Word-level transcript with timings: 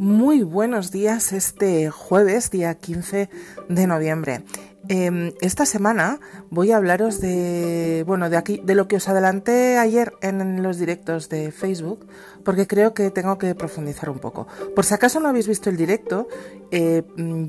Muy 0.00 0.44
buenos 0.44 0.90
días 0.90 1.30
este 1.34 1.90
jueves, 1.90 2.50
día 2.50 2.74
15 2.74 3.28
de 3.68 3.86
noviembre. 3.86 4.44
Em, 4.88 5.34
esta 5.42 5.66
semana 5.66 6.20
voy 6.48 6.72
a 6.72 6.78
hablaros 6.78 7.20
de, 7.20 8.02
bueno, 8.06 8.30
de 8.30 8.38
aquí, 8.38 8.62
de 8.64 8.74
lo 8.74 8.88
que 8.88 8.96
os 8.96 9.10
adelanté 9.10 9.76
ayer 9.76 10.14
en 10.22 10.62
los 10.62 10.78
directos 10.78 11.28
de 11.28 11.52
Facebook, 11.52 12.08
porque 12.46 12.66
creo 12.66 12.94
que 12.94 13.10
tengo 13.10 13.36
que 13.36 13.54
profundizar 13.54 14.08
un 14.08 14.20
poco. 14.20 14.46
Por 14.74 14.86
si 14.86 14.94
acaso 14.94 15.20
no 15.20 15.28
habéis 15.28 15.46
visto 15.46 15.68
el 15.68 15.76
directo, 15.76 16.28
eh, 16.70 17.02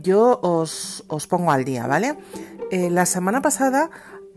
yo 0.04 0.38
os, 0.44 1.06
os, 1.08 1.28
pongo 1.28 1.54
al 1.54 1.64
día, 1.64 1.88
¿vale? 1.88 2.18
Eh, 2.70 2.90
la 2.90 3.06
semana 3.06 3.42
pasada, 3.42 3.90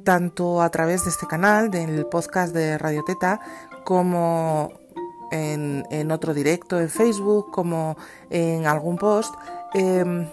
tanto 0.05 0.63
a 0.63 0.71
través 0.71 1.03
de 1.03 1.11
este 1.11 1.27
canal, 1.27 1.69
del 1.69 2.07
podcast 2.07 2.55
de 2.55 2.79
Radio 2.79 3.03
Teta, 3.03 3.41
como 3.85 4.84
en, 5.31 6.11
otro 6.11 6.35
directo 6.35 6.81
en 6.81 6.89
Facebook 6.89 7.51
como 7.51 7.97
en 8.31 8.67
algún 8.67 8.97
post, 8.97 9.35
em, 9.75 10.27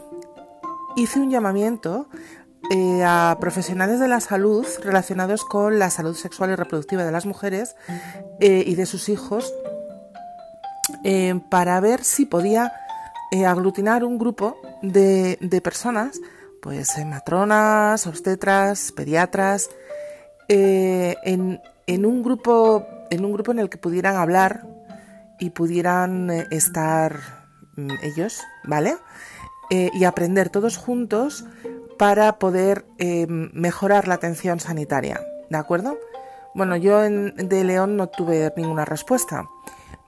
hice 0.95 1.19
un 1.19 1.29
llamamiento 1.29 2.07
eh, 2.69 3.03
a 3.03 3.37
profesionales 3.39 3.99
de 3.99 4.07
la 4.07 4.19
salud 4.19 4.65
relacionados 4.83 5.43
con 5.43 5.79
la 5.79 5.89
salud 5.89 6.15
sexual 6.15 6.51
y 6.51 6.55
reproductiva 6.55 7.03
de 7.03 7.11
las 7.11 7.25
mujeres 7.25 7.75
eh, 8.39 8.63
y 8.65 8.75
de 8.75 8.85
sus 8.85 9.09
hijos 9.09 9.53
em, 11.03 11.39
para 11.39 11.79
ver 11.79 12.03
si 12.03 12.25
podía 12.25 12.71
eh, 13.31 13.45
aglutinar 13.45 14.03
un 14.03 14.17
grupo 14.17 14.57
de, 14.81 15.37
personas, 15.63 16.21
pues 16.61 16.93
matronas, 17.05 18.05
obstetras, 18.05 18.91
pediatras, 18.91 19.69
en, 20.47 21.61
en, 21.87 22.05
un 22.05 22.23
grupo, 22.23 22.85
en 23.09 23.25
un 23.25 23.33
grupo 23.33 23.51
en 23.51 23.59
el 23.59 23.69
que 23.69 23.77
pudieran 23.77 24.17
hablar 24.17 24.65
y 25.41 25.49
pudieran 25.49 26.29
eh, 26.29 26.47
estar 26.51 27.19
mm, 27.75 27.89
ellos, 28.03 28.41
¿vale? 28.63 28.95
Eh, 29.71 29.89
y 29.93 30.05
aprender 30.05 30.49
todos 30.49 30.77
juntos 30.77 31.43
para 31.97 32.37
poder 32.37 32.85
eh, 32.99 33.25
mejorar 33.27 34.07
la 34.07 34.13
atención 34.13 34.59
sanitaria, 34.59 35.19
¿de 35.49 35.57
acuerdo? 35.57 35.97
Bueno, 36.53 36.77
yo 36.77 37.03
en, 37.03 37.35
de 37.35 37.63
León 37.63 37.97
no 37.97 38.07
tuve 38.07 38.53
ninguna 38.55 38.85
respuesta. 38.85 39.47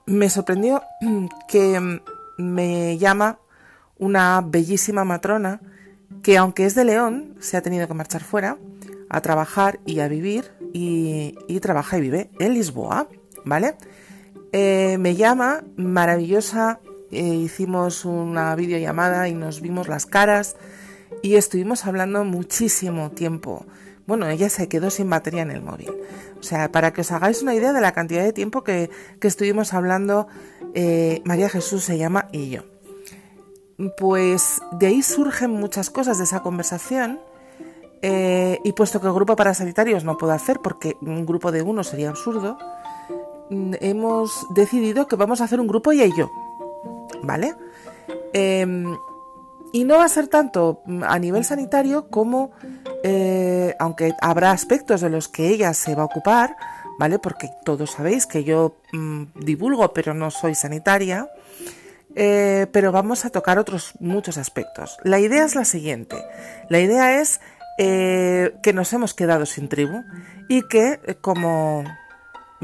Me 0.06 0.30
sorprendió 0.30 0.84
que 1.48 1.80
mm, 1.80 2.00
me 2.38 2.98
llama 2.98 3.40
una 3.98 4.42
bellísima 4.46 5.04
matrona 5.04 5.62
que 6.22 6.38
aunque 6.38 6.66
es 6.66 6.76
de 6.76 6.86
León, 6.86 7.36
se 7.40 7.58
ha 7.58 7.62
tenido 7.62 7.88
que 7.88 7.94
marchar 7.96 8.22
fuera 8.22 8.58
a 9.10 9.22
trabajar 9.22 9.80
y 9.86 10.00
a 10.00 10.08
vivir 10.08 10.52
y 10.74 11.60
trabaja 11.60 11.98
y 11.98 12.02
vive 12.02 12.32
en 12.40 12.54
Lisboa, 12.54 13.08
¿vale? 13.46 13.76
Eh, 14.56 15.00
me 15.00 15.16
llama, 15.16 15.64
maravillosa, 15.78 16.80
eh, 17.10 17.24
hicimos 17.24 18.06
una 18.06 18.56
videollamada 18.56 19.28
y 19.28 19.34
nos 19.34 19.62
vimos 19.62 19.88
las 19.88 20.06
caras 20.06 20.58
y 21.24 21.38
estuvimos 21.38 21.88
hablando 21.88 22.24
muchísimo 22.24 23.10
tiempo. 23.10 23.66
Bueno, 24.06 24.30
ella 24.30 24.50
se 24.50 24.70
quedó 24.70 24.92
sin 24.92 25.10
batería 25.10 25.42
en 25.42 25.50
el 25.50 25.64
móvil. 25.64 25.90
O 26.40 26.44
sea, 26.44 26.72
para 26.72 26.94
que 26.94 27.02
os 27.02 27.12
hagáis 27.12 27.42
una 27.42 27.56
idea 27.56 27.74
de 27.74 27.82
la 27.82 27.94
cantidad 27.94 28.24
de 28.24 28.32
tiempo 28.32 28.64
que, 28.64 28.92
estuvimos 29.22 29.74
hablando, 29.74 30.28
eh, 30.76 31.24
María 31.26 31.50
Jesús 31.50 31.84
se 31.84 31.98
llama 31.98 32.28
y 32.32 32.52
yo. 32.52 32.62
Pues 33.98 34.62
de 34.74 34.86
ahí 34.86 35.02
surgen 35.02 35.50
muchas 35.50 35.90
cosas 35.90 36.20
de 36.20 36.26
esa 36.26 36.44
conversación. 36.44 37.20
y 38.04 38.74
puesto 38.74 39.00
que 39.00 39.08
el 39.08 39.14
grupo 39.14 39.36
para 39.36 39.54
sanitarios 39.54 40.04
no 40.04 40.18
puedo 40.18 40.34
hacer 40.34 40.60
porque 40.62 40.96
un 41.02 41.26
grupo 41.26 41.54
de 41.54 41.62
uno 41.62 41.84
sería 41.86 42.10
absurdo, 42.10 42.58
hemos 43.50 44.46
decidido 44.54 45.08
que 45.08 45.16
vamos 45.16 45.42
a 45.42 45.46
hacer 45.46 45.60
un 45.60 45.68
grupo 45.68 45.92
ella 45.92 46.06
y 46.06 46.16
yo. 46.18 46.32
¿Vale? 47.22 47.56
Em, 48.34 48.96
y 49.72 49.86
no 49.86 49.98
va 49.98 50.06
a 50.06 50.10
ser 50.10 50.28
tanto 50.28 50.82
mm, 50.86 51.04
a 51.04 51.18
nivel 51.20 51.44
sanitario 51.44 52.08
como, 52.10 52.52
eh, 53.04 53.76
aunque 53.80 54.14
habrá 54.22 54.52
aspectos 54.52 55.02
de 55.02 55.10
los 55.10 55.28
que 55.28 55.50
ella 55.50 55.74
se 55.74 55.96
va 55.96 56.04
a 56.04 56.06
ocupar, 56.06 56.56
¿vale? 57.00 57.20
Porque 57.20 57.50
todos 57.66 57.92
sabéis 57.92 58.28
que 58.28 58.44
yo 58.44 58.76
mm, 58.92 59.24
divulgo, 59.36 59.94
pero 59.94 60.14
no 60.14 60.32
soy 60.32 60.56
sanitaria. 60.56 61.30
Eh, 62.16 62.68
pero 62.72 62.92
vamos 62.92 63.26
a 63.26 63.32
tocar 63.32 63.58
otros 63.58 63.94
muchos 64.00 64.38
aspectos. 64.38 64.98
La 65.04 65.20
idea 65.20 65.46
es 65.46 65.56
la 65.56 65.66
siguiente. 65.66 66.18
La 66.70 66.80
idea 66.80 67.20
es 67.20 67.42
eh, 67.80 68.56
que 68.62 68.74
nos 68.74 68.94
hemos 68.94 69.16
quedado 69.16 69.48
sin 69.48 69.68
tribu 69.68 70.04
y 70.48 70.62
que 70.68 71.00
como 71.22 71.84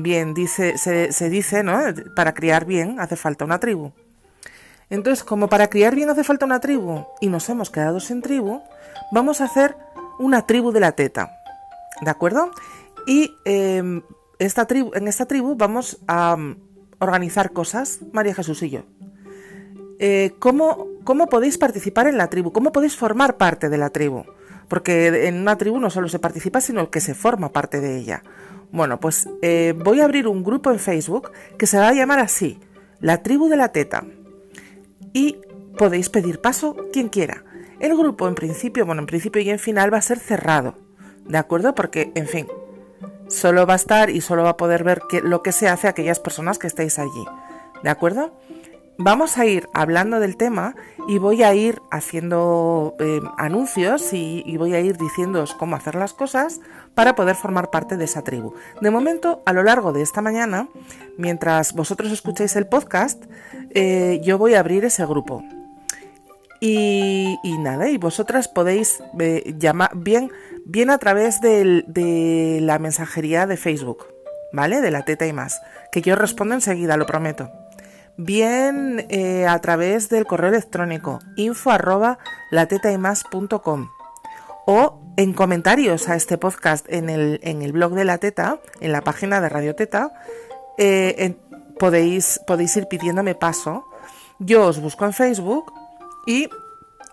bien, 0.01 0.33
dice, 0.33 0.77
se, 0.77 1.29
dice, 1.29 1.63
¿no? 1.63 1.79
Para 2.15 2.33
criar 2.33 2.65
bien 2.65 2.99
hace 2.99 3.15
falta 3.15 3.45
una 3.45 3.59
tribu. 3.59 3.91
Entonces, 4.89 5.23
como 5.23 5.49
para 5.49 5.67
criar 5.67 5.95
bien 5.95 6.09
hace 6.09 6.23
falta 6.23 6.45
una 6.45 6.59
tribu 6.59 7.05
y 7.21 7.27
nos 7.27 7.47
hemos 7.49 7.69
quedado 7.69 7.99
sin 7.99 8.21
tribu, 8.21 8.61
vamos 9.11 9.41
a 9.41 9.45
hacer 9.45 9.75
una 10.17 10.45
tribu 10.45 10.71
de 10.71 10.79
la 10.79 10.93
teta. 10.93 11.31
¿De 12.01 12.09
acuerdo? 12.09 12.51
Y 13.05 13.35
em, 13.45 14.01
esta 14.39 14.65
tribu, 14.65 14.91
en 14.93 15.07
esta 15.07 15.25
tribu 15.25 15.55
vamos 15.55 15.99
a 16.07 16.35
mm, 16.35 16.57
organizar 16.99 17.51
cosas, 17.51 17.99
María 18.11 18.33
Jesús 18.33 18.63
y 18.63 18.69
yo. 18.69 18.83
Eh, 19.99 20.35
¿cómo, 20.39 20.87
¿Cómo 21.03 21.27
podéis 21.27 21.57
participar 21.57 22.07
en 22.07 22.17
la 22.17 22.29
tribu? 22.29 22.51
¿Cómo 22.51 22.71
podéis 22.71 22.95
formar 22.95 23.37
parte 23.37 23.69
de 23.69 23.77
la 23.77 23.89
tribu? 23.89 24.23
Porque 24.67 25.27
en 25.27 25.35
una 25.39 25.57
tribu 25.57 25.79
no 25.79 25.89
solo 25.89 26.07
se 26.07 26.19
participa, 26.19 26.61
sino 26.61 26.89
que 26.89 27.01
se 27.01 27.15
forma 27.15 27.51
parte 27.51 27.81
de 27.81 27.97
ella. 27.97 28.23
Bueno, 28.71 28.99
pues 28.99 29.27
eh, 29.41 29.73
voy 29.75 30.01
a 30.01 30.05
abrir 30.05 30.27
un 30.27 30.43
grupo 30.43 30.71
en 30.71 30.79
Facebook 30.79 31.31
que 31.57 31.65
se 31.65 31.77
va 31.77 31.89
a 31.89 31.93
llamar 31.93 32.19
así, 32.19 32.59
la 32.99 33.23
tribu 33.23 33.49
de 33.49 33.57
la 33.57 33.71
teta. 33.71 34.03
Y 35.13 35.37
podéis 35.77 36.09
pedir 36.09 36.39
paso 36.39 36.75
quien 36.93 37.09
quiera. 37.09 37.43
El 37.79 37.97
grupo 37.97 38.27
en 38.27 38.35
principio, 38.35 38.85
bueno, 38.85 39.01
en 39.01 39.07
principio 39.07 39.41
y 39.41 39.49
en 39.49 39.59
final 39.59 39.93
va 39.93 39.97
a 39.97 40.01
ser 40.01 40.19
cerrado, 40.19 40.75
¿de 41.25 41.37
acuerdo? 41.37 41.73
Porque, 41.73 42.11
en 42.15 42.27
fin, 42.27 42.47
solo 43.27 43.65
va 43.65 43.73
a 43.73 43.77
estar 43.77 44.09
y 44.09 44.21
solo 44.21 44.43
va 44.43 44.49
a 44.49 44.57
poder 44.57 44.83
ver 44.83 45.01
lo 45.23 45.41
que 45.41 45.51
se 45.51 45.69
hace 45.69 45.87
a 45.87 45.91
aquellas 45.91 46.19
personas 46.19 46.59
que 46.59 46.67
estéis 46.67 46.99
allí, 46.99 47.25
¿de 47.81 47.89
acuerdo? 47.89 48.33
Vamos 49.01 49.37
a 49.37 49.45
ir 49.45 49.69
hablando 49.73 50.19
del 50.19 50.35
tema 50.35 50.75
y 51.07 51.19
voy 51.19 51.41
a 51.41 51.55
ir 51.55 51.81
haciendo 51.89 52.97
eh, 52.99 53.21
anuncios 53.37 54.11
y, 54.11 54.57
voy 54.57 54.73
a 54.73 54.81
ir 54.81 54.97
diciéndoos 54.97 55.53
cómo 55.53 55.77
hacer 55.77 55.95
las 55.95 56.11
cosas 56.11 56.59
para 56.95 57.15
poder 57.15 57.37
formar 57.37 57.69
parte 57.69 57.95
de 57.95 58.03
esa 58.03 58.25
tribu. 58.25 58.55
De 58.81 58.91
momento, 58.91 59.41
a 59.45 59.53
lo 59.53 59.63
largo 59.63 59.93
de 59.93 60.01
esta 60.01 60.21
mañana, 60.21 60.67
mientras 61.17 61.71
vosotros 61.71 62.11
escucháis 62.11 62.57
el 62.57 62.67
podcast, 62.67 63.23
eh, 63.69 64.19
yo 64.21 64.37
voy 64.37 64.55
a 64.55 64.59
abrir 64.59 64.83
ese 64.83 65.05
grupo. 65.05 65.45
Y, 66.59 67.37
nada, 67.57 67.87
y 67.87 67.97
vosotras 67.97 68.49
podéis 68.49 69.01
eh, 69.17 69.55
llamar 69.57 69.91
bien, 69.95 70.29
bien 70.65 70.89
a 70.89 70.97
través 70.97 71.39
de 71.39 72.59
la 72.61 72.79
mensajería 72.79 73.47
de 73.47 73.55
Facebook, 73.55 74.07
¿vale? 74.51 74.81
De 74.81 74.91
la 74.91 75.05
teta 75.05 75.25
y 75.25 75.31
más, 75.31 75.61
que 75.89 76.01
yo 76.01 76.17
respondo 76.17 76.53
enseguida, 76.53 76.97
lo 76.97 77.05
prometo 77.05 77.49
bien 78.19 79.05
eh, 79.09 79.47
a 79.47 79.59
través 79.61 80.09
del 80.09 80.25
correo 80.25 80.49
electrónico 80.49 81.19
info 81.37 81.71
arroba 81.71 82.19
o 84.65 84.99
en 85.15 85.33
comentarios 85.33 86.09
a 86.09 86.15
este 86.15 86.37
podcast 86.37 86.85
en 86.89 87.09
el, 87.09 87.39
en 87.43 87.61
el 87.61 87.71
blog 87.71 87.93
de 87.93 88.03
la 88.03 88.17
teta, 88.17 88.59
en 88.81 88.91
la 88.91 89.01
página 89.01 89.39
de 89.39 89.49
Radio 89.49 89.73
Teta, 89.73 90.11
eh, 90.77 91.37
podéis, 91.79 92.41
podéis 92.45 92.75
ir 92.75 92.87
pidiéndome 92.87 93.35
paso. 93.35 93.85
Yo 94.37 94.67
os 94.67 94.81
busco 94.81 95.05
en 95.05 95.13
Facebook 95.13 95.71
y 96.27 96.49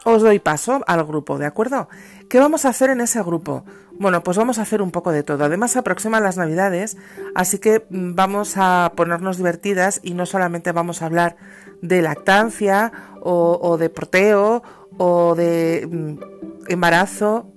os 0.04 0.22
doy 0.22 0.38
paso 0.38 0.82
al 0.86 1.04
grupo, 1.04 1.38
¿de 1.38 1.46
acuerdo? 1.46 1.88
¿Qué 2.28 2.38
vamos 2.38 2.64
a 2.64 2.70
hacer 2.70 2.90
en 2.90 3.00
ese 3.00 3.22
grupo? 3.22 3.64
Bueno, 3.98 4.22
pues 4.22 4.36
vamos 4.36 4.58
a 4.58 4.62
hacer 4.62 4.82
un 4.82 4.90
poco 4.90 5.10
de 5.10 5.22
todo. 5.22 5.44
Además 5.44 5.70
se 5.70 5.78
aproximan 5.78 6.22
las 6.22 6.36
navidades, 6.36 6.96
así 7.34 7.58
que 7.58 7.86
mm, 7.88 8.14
vamos 8.14 8.54
a 8.56 8.92
ponernos 8.94 9.38
divertidas 9.38 10.00
y 10.02 10.14
no 10.14 10.26
solamente 10.26 10.72
vamos 10.72 11.02
a 11.02 11.06
hablar 11.06 11.36
de 11.82 12.02
lactancia 12.02 12.92
o, 13.20 13.76
de 13.78 13.90
proteo 13.90 14.62
o 14.98 15.34
de 15.34 15.88
mm, 15.90 16.18
embarazo. 16.68 17.52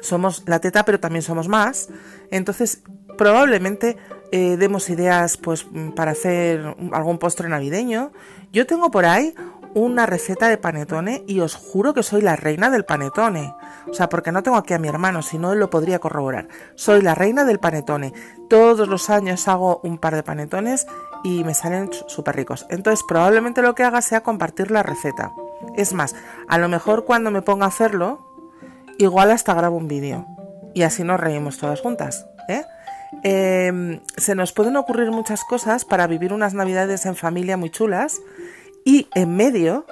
Somos 0.00 0.44
la 0.46 0.60
teta, 0.60 0.84
pero 0.84 1.00
también 1.00 1.22
somos 1.22 1.48
más. 1.48 1.88
Entonces, 2.30 2.82
probablemente 3.18 3.96
eh, 4.30 4.56
demos 4.56 4.88
ideas 4.90 5.36
pues 5.36 5.66
mm, 5.70 5.90
para 5.90 6.12
hacer 6.12 6.76
algún 6.92 7.18
postre 7.18 7.48
navideño. 7.48 8.12
Yo 8.52 8.66
tengo 8.66 8.90
por 8.90 9.06
ahí 9.06 9.34
una 9.74 10.06
receta 10.06 10.48
de 10.48 10.58
panetone 10.58 11.24
y 11.26 11.40
os 11.40 11.54
juro 11.54 11.94
que 11.94 12.02
soy 12.02 12.22
la 12.22 12.36
reina 12.36 12.70
del 12.70 12.84
panetone. 12.84 13.54
O 13.90 13.94
sea, 13.94 14.08
porque 14.08 14.32
no 14.32 14.42
tengo 14.42 14.56
aquí 14.56 14.74
a 14.74 14.78
mi 14.78 14.88
hermano, 14.88 15.22
si 15.22 15.38
no 15.38 15.52
él 15.52 15.58
lo 15.58 15.70
podría 15.70 15.98
corroborar. 15.98 16.48
Soy 16.74 17.02
la 17.02 17.14
reina 17.14 17.44
del 17.44 17.58
panetone. 17.58 18.12
Todos 18.48 18.88
los 18.88 19.10
años 19.10 19.48
hago 19.48 19.80
un 19.82 19.98
par 19.98 20.14
de 20.14 20.22
panetones 20.22 20.86
y 21.24 21.44
me 21.44 21.54
salen 21.54 21.90
súper 22.06 22.36
ricos. 22.36 22.66
Entonces 22.70 23.04
probablemente 23.06 23.62
lo 23.62 23.74
que 23.74 23.84
haga 23.84 24.02
sea 24.02 24.22
compartir 24.22 24.70
la 24.70 24.82
receta. 24.82 25.32
Es 25.76 25.92
más, 25.92 26.14
a 26.48 26.58
lo 26.58 26.68
mejor 26.68 27.04
cuando 27.04 27.30
me 27.30 27.42
ponga 27.42 27.66
a 27.66 27.68
hacerlo, 27.68 28.20
igual 28.98 29.30
hasta 29.30 29.54
grabo 29.54 29.76
un 29.76 29.88
vídeo. 29.88 30.26
Y 30.74 30.82
así 30.82 31.04
nos 31.04 31.20
reímos 31.20 31.58
todas 31.58 31.80
juntas. 31.80 32.26
¿eh? 32.48 32.64
Em, 33.22 34.00
se 34.16 34.34
nos 34.34 34.52
pueden 34.52 34.76
ocurrir 34.76 35.10
muchas 35.10 35.44
cosas 35.44 35.84
para 35.84 36.06
vivir 36.06 36.32
unas 36.32 36.54
navidades 36.54 37.06
en 37.06 37.14
familia 37.14 37.56
muy 37.56 37.70
chulas 37.70 38.20
Y 38.84 39.08
en 39.14 39.36
medio 39.36 39.86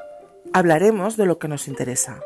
hablaremos 0.53 1.17
de 1.17 1.27
lo 1.27 1.39
que 1.39 1.49
nos 1.49 1.69
interesa. 1.69 2.21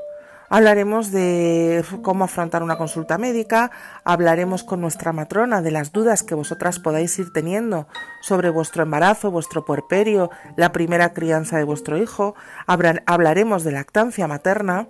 Hablaremos 0.49 1.11
de 1.11 1.85
cómo 2.03 2.25
afrontar 2.25 2.63
una 2.63 2.77
consulta 2.77 3.19
médica, 3.19 3.71
hablaremos 4.05 4.63
con 4.63 4.81
nuestra 4.81 5.13
matrona 5.13 5.63
de 5.63 5.71
las 5.71 5.91
dudas 5.91 6.23
que 6.23 6.35
vosotras 6.35 6.79
podáis 6.79 7.19
ir 7.19 7.33
teniendo 7.33 7.89
sobre 8.21 8.51
vuestro 8.51 8.83
embarazo, 8.83 9.31
vuestro 9.31 9.65
puerperio, 9.65 10.31
la 10.57 10.71
primera 10.71 11.13
crianza 11.13 11.57
de 11.57 11.65
vuestro 11.65 11.97
hijo, 11.97 12.35
hablaremos 12.67 13.65
de 13.65 13.73
lactancia 13.73 14.29
materna, 14.29 14.87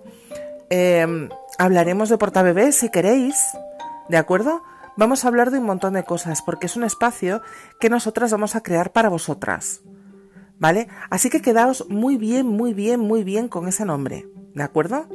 em, 0.69 1.29
hablaremos 1.57 2.09
de 2.09 2.17
portabebés 2.17 2.75
si 2.75 2.89
queréis, 2.89 3.35
¿de 4.09 4.17
acuerdo? 4.17 4.61
Vamos 4.97 5.25
a 5.25 5.29
hablar 5.29 5.51
de 5.51 5.59
un 5.59 5.65
montón 5.65 5.93
de 5.93 6.03
cosas 6.03 6.41
porque 6.41 6.67
es 6.67 6.75
un 6.75 6.83
espacio 6.83 7.41
que 7.79 7.89
nosotras 7.89 8.31
vamos 8.31 8.55
a 8.55 8.61
crear 8.61 8.91
para 8.91 9.09
vosotras. 9.09 9.81
¿Vale? 10.57 10.87
Así 11.09 11.29
que 11.29 11.41
quedaos 11.41 11.85
muy 11.89 12.17
bien, 12.17 12.47
muy 12.47 12.73
bien, 12.73 12.99
muy 12.99 13.23
bien 13.23 13.47
con 13.47 13.67
ese 13.67 13.85
nombre, 13.85 14.27
¿de 14.53 14.63
acuerdo? 14.63 15.07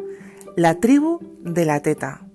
La 0.56 0.80
tribu 0.80 1.20
de 1.40 1.64
la 1.64 1.80
teta. 1.80 2.26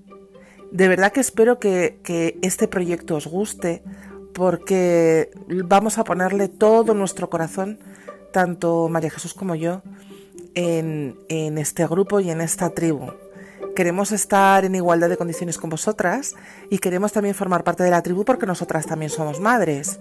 De 0.72 0.88
verdad 0.88 1.12
que 1.12 1.20
espero 1.20 1.60
que, 1.60 2.40
este 2.42 2.68
proyecto 2.68 3.16
os 3.16 3.28
guste 3.28 3.84
porque 4.34 5.30
vamos 5.48 5.98
a 5.98 6.04
ponerle 6.04 6.50
todo 6.50 6.94
nuestro 6.94 7.30
corazón, 7.30 7.80
tanto 8.34 8.90
María 8.90 9.10
Jesús 9.10 9.34
como 9.34 9.56
yo, 9.56 9.82
en, 10.56 11.18
en 11.30 11.58
este 11.58 11.88
grupo 11.88 12.20
y 12.20 12.30
en 12.30 12.42
esta 12.42 12.72
tribu. 12.72 13.12
Queremos 13.76 14.12
estar 14.12 14.66
en 14.66 14.76
igualdad 14.76 15.10
de 15.10 15.18
condiciones 15.18 15.58
con 15.58 15.70
vosotras 15.70 16.34
y 16.70 16.80
queremos 16.80 17.12
también 17.12 17.36
formar 17.36 17.64
parte 17.64 17.84
de 17.84 17.92
la 17.92 18.02
tribu 18.02 18.26
porque 18.26 18.46
nosotras 18.46 18.86
también 18.86 19.12
somos 19.12 19.40
madres. 19.40 20.00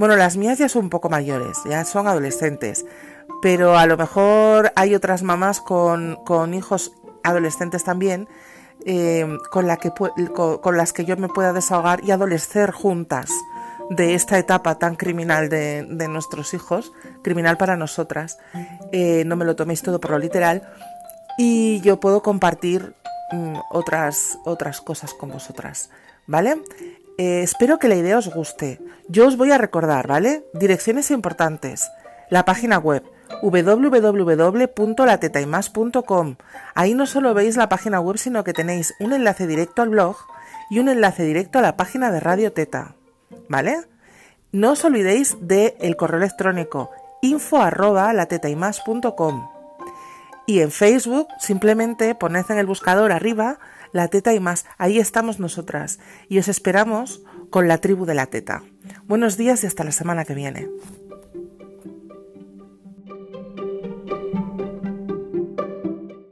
Bueno, 0.00 0.16
las 0.16 0.38
mías 0.38 0.56
ya 0.56 0.70
son 0.70 0.84
un 0.84 0.88
poco 0.88 1.10
mayores, 1.10 1.58
ya 1.68 1.84
son 1.84 2.08
adolescentes, 2.08 2.86
pero 3.42 3.76
a 3.76 3.84
lo 3.84 3.98
mejor 3.98 4.72
hay 4.74 4.94
otras 4.94 5.22
mamás 5.22 5.60
con, 5.60 6.16
con 6.24 6.54
hijos 6.54 6.92
adolescentes 7.22 7.84
también, 7.84 8.26
eh, 8.86 9.26
con, 9.50 9.66
las 9.66 10.92
que 10.94 11.04
yo 11.04 11.18
me 11.18 11.28
pueda 11.28 11.52
desahogar 11.52 12.02
y 12.02 12.12
adolecer 12.12 12.70
juntas 12.70 13.30
de 13.90 14.14
esta 14.14 14.38
etapa 14.38 14.78
tan 14.78 14.96
criminal 14.96 15.50
de, 15.50 15.84
nuestros 16.08 16.54
hijos, 16.54 16.94
criminal 17.22 17.58
para 17.58 17.76
nosotras. 17.76 18.38
Eh, 18.92 19.24
no 19.26 19.36
me 19.36 19.44
lo 19.44 19.54
toméis 19.54 19.82
todo 19.82 20.00
por 20.00 20.12
lo 20.12 20.18
literal. 20.18 20.62
Y 21.36 21.82
yo 21.82 22.00
puedo 22.00 22.22
compartir 22.22 22.94
mm, 23.32 23.58
otras, 23.70 24.38
otras 24.46 24.80
cosas 24.80 25.12
con 25.12 25.28
vosotras. 25.28 25.90
¿Vale? 26.26 26.56
Eh, 27.18 27.42
espero 27.42 27.78
que 27.78 27.88
la 27.88 27.96
idea 27.96 28.16
os 28.16 28.28
guste. 28.32 28.80
Yo 29.10 29.26
os 29.26 29.36
voy 29.36 29.50
a 29.50 29.58
recordar, 29.58 30.06
¿vale? 30.06 30.46
Direcciones 30.54 31.10
importantes. 31.10 31.90
La 32.28 32.44
página 32.44 32.78
web 32.78 33.02
www.latetaymas.com. 33.42 36.36
Ahí 36.76 36.94
no 36.94 37.06
solo 37.06 37.34
veis 37.34 37.56
la 37.56 37.68
página 37.68 37.98
web, 37.98 38.18
sino 38.18 38.44
que 38.44 38.52
tenéis 38.52 38.94
un 39.00 39.12
enlace 39.12 39.48
directo 39.48 39.82
al 39.82 39.88
blog 39.88 40.16
y 40.70 40.78
un 40.78 40.88
enlace 40.88 41.24
directo 41.24 41.58
a 41.58 41.62
la 41.62 41.76
página 41.76 42.12
de 42.12 42.20
Radio 42.20 42.52
Teta. 42.52 42.94
¿Vale? 43.48 43.78
No 44.52 44.70
os 44.70 44.84
olvidéis 44.84 45.36
del 45.40 45.74
el 45.80 45.96
correo 45.96 46.18
electrónico 46.18 46.92
info 47.20 47.60
arroba 47.60 48.14
Y 50.46 50.60
en 50.60 50.70
Facebook 50.70 51.26
simplemente 51.40 52.14
poned 52.14 52.44
en 52.48 52.58
el 52.58 52.66
buscador 52.66 53.10
arriba 53.10 53.58
la 53.90 54.06
teta 54.06 54.34
y 54.34 54.40
más. 54.40 54.66
Ahí 54.78 55.00
estamos 55.00 55.40
nosotras 55.40 55.98
y 56.28 56.38
os 56.38 56.46
esperamos 56.46 57.22
con 57.50 57.66
la 57.66 57.78
tribu 57.78 58.06
de 58.06 58.14
la 58.14 58.26
teta. 58.26 58.62
Buenos 59.06 59.36
días 59.36 59.64
y 59.64 59.66
hasta 59.66 59.84
la 59.84 59.92
semana 59.92 60.24
que 60.24 60.34
viene. 60.34 60.68